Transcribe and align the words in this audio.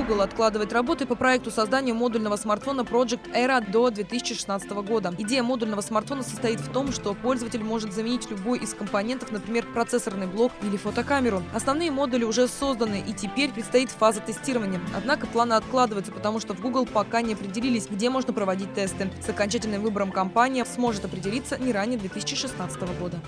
Google 0.00 0.22
откладывает 0.22 0.72
работы 0.72 1.04
по 1.04 1.14
проекту 1.14 1.50
создания 1.50 1.92
модульного 1.92 2.36
смартфона 2.36 2.80
Project 2.80 3.34
Era 3.34 3.60
до 3.70 3.90
2016 3.90 4.70
года. 4.70 5.14
Идея 5.18 5.42
модульного 5.42 5.82
смартфона 5.82 6.22
состоит 6.22 6.58
в 6.58 6.72
том, 6.72 6.90
что 6.90 7.12
пользователь 7.12 7.62
может 7.62 7.92
заменить 7.92 8.30
любой 8.30 8.60
из 8.60 8.72
компонентов, 8.72 9.30
например, 9.30 9.66
процессорный 9.74 10.26
блок 10.26 10.52
или 10.62 10.78
фотокамеру. 10.78 11.42
Основные 11.52 11.90
модули 11.90 12.24
уже 12.24 12.48
созданы 12.48 13.04
и 13.06 13.12
теперь 13.12 13.50
предстоит 13.50 13.90
фаза 13.90 14.20
тестирования. 14.20 14.80
Однако 14.96 15.26
планы 15.26 15.52
откладываются, 15.52 16.12
потому 16.12 16.40
что 16.40 16.54
в 16.54 16.60
Google 16.62 16.86
пока 16.86 17.20
не 17.20 17.34
определились, 17.34 17.86
где 17.86 18.08
можно 18.08 18.32
проводить 18.32 18.72
тесты. 18.72 19.10
С 19.20 19.28
окончательным 19.28 19.82
выбором 19.82 20.12
компания 20.12 20.64
сможет 20.64 21.04
определиться 21.04 21.58
не 21.58 21.72
ранее 21.72 21.98
2016 21.98 22.80
года. 22.98 23.20